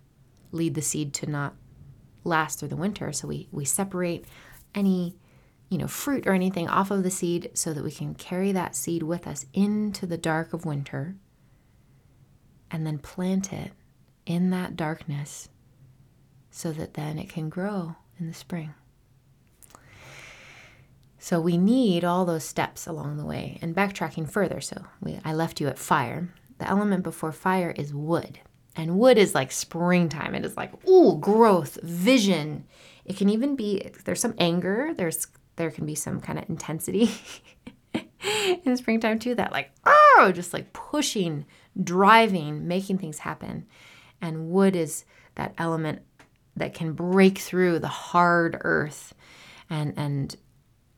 [0.52, 1.56] lead the seed to not
[2.24, 3.12] last through the winter.
[3.12, 4.26] So we, we separate
[4.74, 5.16] any,
[5.70, 8.76] you know, fruit or anything off of the seed so that we can carry that
[8.76, 11.16] seed with us into the dark of winter
[12.72, 13.72] and then plant it
[14.26, 15.50] in that darkness
[16.50, 18.74] so that then it can grow in the spring.
[21.24, 23.58] So we need all those steps along the way.
[23.62, 26.34] And backtracking further, so we, I left you at fire.
[26.58, 28.42] The element before fire is wood.
[28.76, 30.34] And wood is like springtime.
[30.34, 32.66] It is like, ooh, growth, vision.
[33.06, 37.12] It can even be there's some anger, there's there can be some kind of intensity
[38.66, 41.46] in springtime too, that like, oh, just like pushing,
[41.82, 43.68] driving, making things happen.
[44.22, 45.06] And wood is
[45.36, 46.02] that element
[46.56, 49.14] that can break through the hard earth
[49.70, 50.36] and and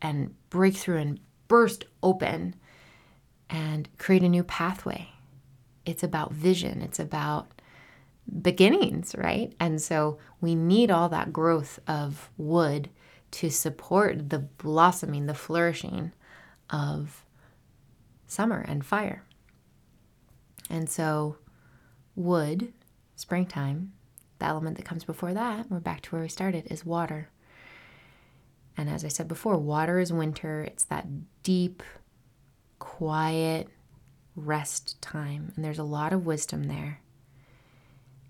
[0.02, 2.56] and break through and burst open
[3.50, 5.10] and create a new pathway.
[5.86, 6.82] It's about vision.
[6.82, 7.55] It's about
[8.42, 9.54] beginnings, right?
[9.60, 12.90] And so we need all that growth of wood
[13.32, 16.12] to support the blossoming, the flourishing
[16.70, 17.26] of
[18.28, 19.24] summer and fire.
[20.70, 21.38] And so,
[22.16, 22.74] wood,
[23.16, 23.94] springtime,
[24.40, 27.30] the element that comes before that, we're back to where we started, is water.
[28.78, 30.64] And as I said before, water is winter.
[30.64, 31.08] It's that
[31.44, 31.84] deep,
[32.80, 33.70] quiet
[34.36, 35.54] rest time.
[35.56, 37.00] And there's a lot of wisdom there.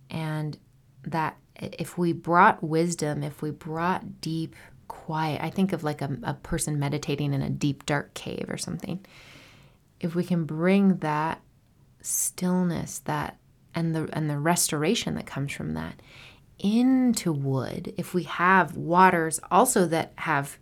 [0.09, 0.57] And
[1.03, 4.55] that if we brought wisdom, if we brought deep
[4.87, 8.57] quiet, I think of like a, a person meditating in a deep, dark cave or
[8.57, 9.05] something.
[9.99, 11.41] If we can bring that
[12.01, 13.37] stillness, that
[13.73, 16.01] and the and the restoration that comes from that
[16.59, 20.57] into wood, if we have waters also that have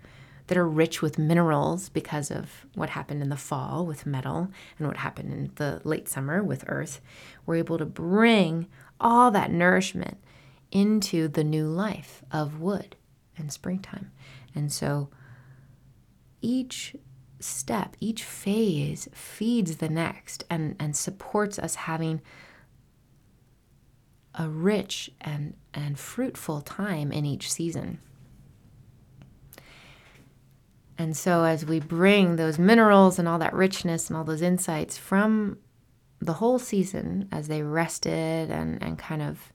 [0.48, 4.88] that are rich with minerals because of what happened in the fall with metal and
[4.88, 7.00] what happened in the late summer with earth,
[7.46, 8.68] we're able to bring
[9.04, 10.18] all that nourishment
[10.72, 12.96] into the new life of wood
[13.38, 14.12] and springtime.
[14.56, 15.10] And so
[16.42, 16.96] each
[17.40, 22.22] step, each phase feeds the next and, and supports us having
[24.36, 28.00] a rich and, and fruitful time in each season.
[30.98, 34.96] And so, as we bring those minerals and all that richness and all those insights
[34.96, 35.58] from
[36.26, 39.52] the whole season as they rested and, and kind of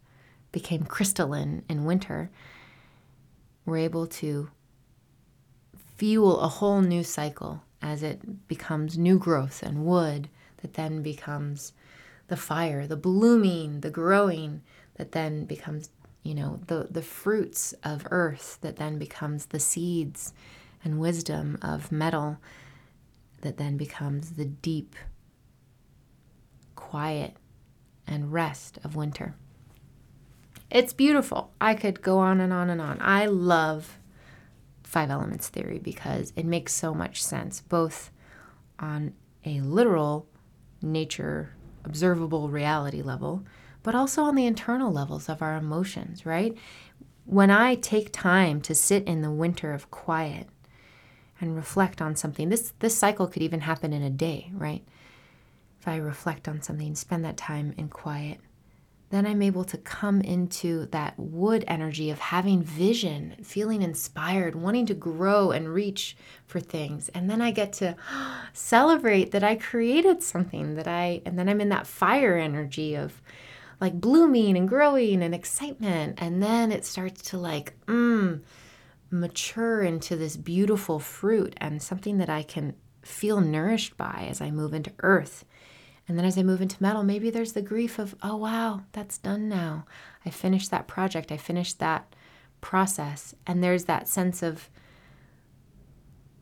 [0.52, 2.30] became crystalline in winter,
[3.64, 4.50] we're able to
[5.96, 10.28] fuel a whole new cycle as it becomes new growth and wood
[10.62, 11.72] that then becomes
[12.28, 14.62] the fire, the blooming, the growing
[14.96, 15.90] that then becomes,
[16.22, 20.32] you know, the, the fruits of earth that then becomes the seeds
[20.84, 22.38] and wisdom of metal
[23.40, 24.96] that then becomes the deep,
[26.78, 27.36] quiet,
[28.06, 29.34] and rest of winter.
[30.70, 31.50] It's beautiful.
[31.60, 32.98] I could go on and on and on.
[33.00, 33.98] I love
[34.84, 38.12] five elements theory because it makes so much sense, both
[38.78, 39.12] on
[39.44, 40.28] a literal
[40.80, 41.50] nature,
[41.84, 43.44] observable reality level,
[43.82, 46.56] but also on the internal levels of our emotions, right?
[47.24, 50.48] When I take time to sit in the winter of quiet
[51.40, 54.86] and reflect on something, this, this cycle could even happen in a day, right?
[55.88, 58.38] I reflect on something, spend that time in quiet,
[59.10, 64.84] then I'm able to come into that wood energy of having vision, feeling inspired, wanting
[64.86, 66.16] to grow and reach
[66.46, 67.08] for things.
[67.10, 67.96] And then I get to
[68.52, 73.22] celebrate that I created something that I, and then I'm in that fire energy of
[73.80, 76.18] like blooming and growing and excitement.
[76.20, 78.42] And then it starts to like, mmm,
[79.10, 84.50] mature into this beautiful fruit and something that I can feel nourished by as I
[84.50, 85.46] move into earth
[86.08, 89.18] and then as I move into metal, maybe there's the grief of, oh, wow, that's
[89.18, 89.84] done now.
[90.24, 92.14] I finished that project, I finished that
[92.62, 93.34] process.
[93.46, 94.70] And there's that sense of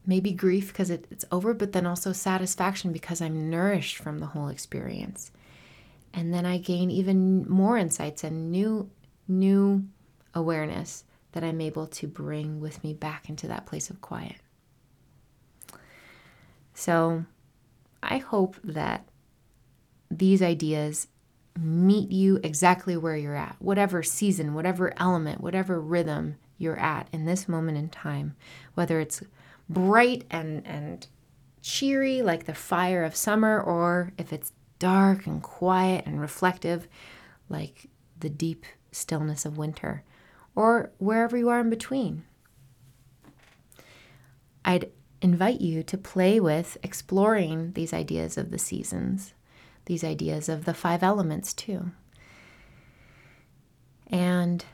[0.06, 4.26] maybe grief because it, it's over, but then also satisfaction because I'm nourished from the
[4.26, 5.32] whole experience.
[6.14, 8.88] And then I gain even more insights and new,
[9.26, 9.84] new
[10.32, 11.02] awareness
[11.32, 14.36] that I'm able to bring with me back into that place of quiet.
[16.72, 17.24] So
[18.00, 19.08] I hope that
[20.10, 21.08] these ideas
[21.58, 27.24] meet you exactly where you're at, whatever season, whatever element, whatever rhythm you're at in
[27.24, 28.36] this moment in time,
[28.74, 29.22] whether it's
[29.68, 31.06] bright and, and
[31.62, 36.86] cheery like the fire of summer, or if it's dark and quiet and reflective
[37.48, 37.88] like
[38.18, 40.02] the deep stillness of winter,
[40.54, 42.24] or wherever you are in between.
[44.64, 44.90] I'd
[45.22, 49.32] invite you to play with exploring these ideas of the seasons
[49.86, 51.90] these ideas of the five elements too.
[54.08, 54.64] And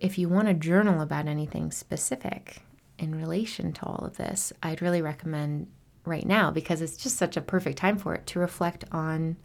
[0.00, 2.62] if you want to journal about anything specific
[2.98, 5.68] in relation to all of this, I'd really recommend
[6.04, 9.36] right now because it's just such a perfect time for it to reflect on,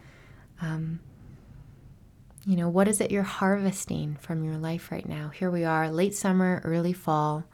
[0.62, 1.00] um,
[2.46, 5.30] you know, what is it you're harvesting from your life right now?
[5.30, 7.46] Here we are, late summer, early fall,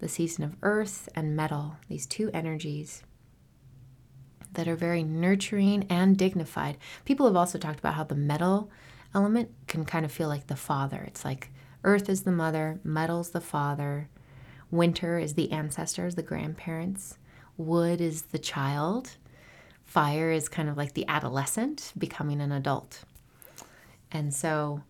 [0.00, 3.02] the season of earth and metal, these two energies
[4.54, 6.76] that are very nurturing and dignified.
[7.04, 8.70] People have also talked about how the metal
[9.14, 11.02] element can kind of feel like the father.
[11.06, 11.50] It's like
[11.84, 14.08] earth is the mother, metal's the father,
[14.70, 17.18] winter is the ancestors, the grandparents,
[17.56, 19.16] wood is the child,
[19.84, 23.04] fire is kind of like the adolescent becoming an adult.
[24.10, 24.82] And so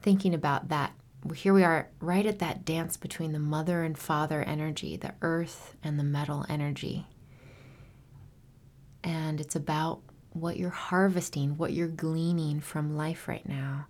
[0.00, 0.92] thinking about that
[1.36, 5.76] here we are right at that dance between the mother and father energy, the earth
[5.84, 7.06] and the metal energy
[9.04, 10.00] and it's about
[10.30, 13.86] what you're harvesting, what you're gleaning from life right now.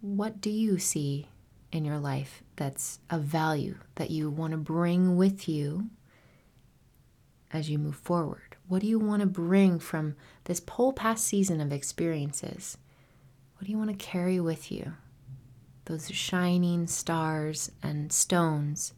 [0.00, 1.28] What do you see
[1.72, 5.90] in your life that's of value that you want to bring with you
[7.52, 8.56] as you move forward?
[8.68, 12.78] What do you want to bring from this whole past season of experiences?
[13.56, 14.94] What do you want to carry with you?
[15.90, 18.94] those shining stars and stones,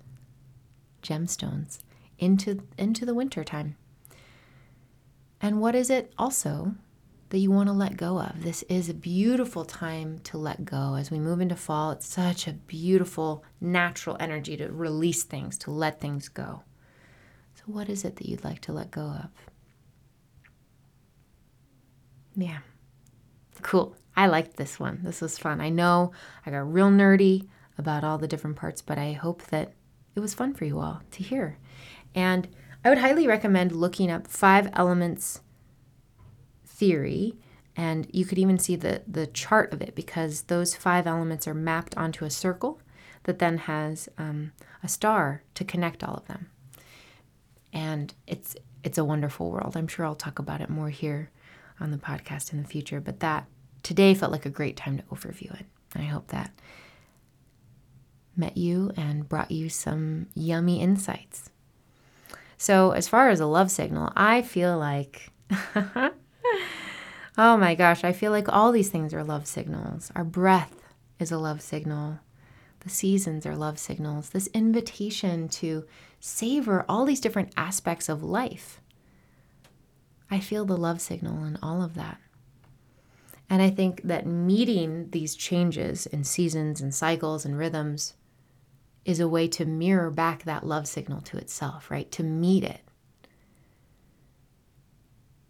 [1.02, 1.78] gemstones,
[2.18, 3.76] into, into the winter time.
[5.42, 6.76] And what is it also
[7.30, 8.44] that you want to let go of?
[8.44, 10.94] This is a beautiful time to let go.
[10.94, 15.72] As we move into fall, it's such a beautiful, natural energy to release things, to
[15.72, 16.62] let things go.
[17.56, 19.30] So, what is it that you'd like to let go of?
[22.36, 22.58] Yeah.
[23.62, 23.96] Cool.
[24.16, 25.00] I liked this one.
[25.02, 25.60] This was fun.
[25.60, 26.12] I know
[26.46, 29.72] I got real nerdy about all the different parts, but I hope that
[30.14, 31.58] it was fun for you all to hear.
[32.14, 32.48] And
[32.84, 35.40] I would highly recommend looking up five elements
[36.66, 37.36] theory
[37.76, 41.54] and you could even see the the chart of it because those five elements are
[41.54, 42.80] mapped onto a circle
[43.24, 44.52] that then has um,
[44.82, 46.50] a star to connect all of them
[47.72, 51.30] and it's it's a wonderful world i'm sure i'll talk about it more here
[51.82, 53.46] on the podcast in the future, but that
[53.82, 55.66] today felt like a great time to overview it.
[55.94, 56.52] I hope that
[58.36, 61.50] met you and brought you some yummy insights.
[62.62, 65.32] So, as far as a love signal, I feel like,
[67.36, 70.12] oh my gosh, I feel like all these things are love signals.
[70.14, 70.80] Our breath
[71.18, 72.20] is a love signal,
[72.78, 74.30] the seasons are love signals.
[74.30, 75.84] This invitation to
[76.20, 78.80] savor all these different aspects of life
[80.30, 82.20] I feel the love signal in all of that.
[83.50, 88.14] And I think that meeting these changes in seasons and cycles and rhythms
[89.04, 92.10] is a way to mirror back that love signal to itself, right?
[92.12, 92.80] To meet it.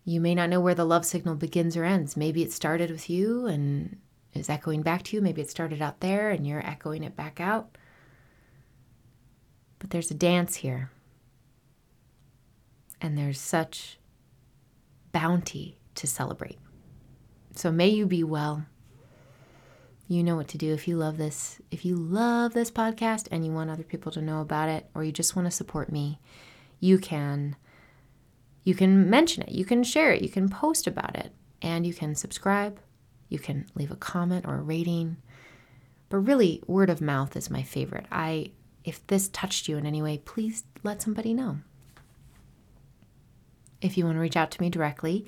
[0.04, 2.16] You may not know where the love signal begins or ends.
[2.16, 3.98] Maybe it started with you and
[4.34, 5.22] is echoing back to you.
[5.22, 7.76] Maybe it started out there and you're echoing it back out.
[9.78, 10.90] But there's a dance here.
[13.00, 13.98] And there's such
[15.12, 16.58] bounty to celebrate.
[17.54, 18.64] So may you be well.
[20.12, 21.58] You know what to do if you love this.
[21.70, 25.02] If you love this podcast and you want other people to know about it or
[25.02, 26.20] you just want to support me,
[26.80, 27.56] you can
[28.62, 31.32] you can mention it, you can share it, you can post about it,
[31.62, 32.78] and you can subscribe,
[33.30, 35.16] you can leave a comment or a rating.
[36.10, 38.04] But really, word of mouth is my favorite.
[38.12, 38.50] I
[38.84, 41.60] if this touched you in any way, please let somebody know.
[43.80, 45.26] If you want to reach out to me directly,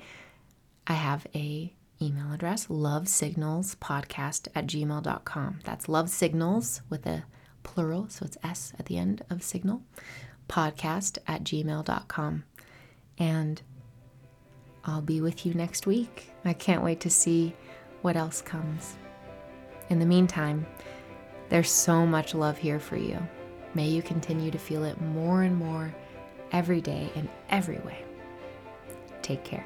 [0.85, 5.59] I have a email address, lovesignalspodcast at gmail.com.
[5.63, 7.25] That's love signals with a
[7.63, 9.81] plural, so it's S at the end of signal,
[10.47, 12.43] podcast at gmail.com.
[13.17, 13.61] And
[14.83, 16.29] I'll be with you next week.
[16.43, 17.55] I can't wait to see
[18.01, 18.95] what else comes.
[19.89, 20.65] In the meantime,
[21.49, 23.19] there's so much love here for you.
[23.73, 25.93] May you continue to feel it more and more
[26.51, 28.03] every day in every way.
[29.21, 29.65] Take care.